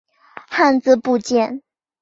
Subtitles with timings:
[0.49, 1.61] 汉字部件。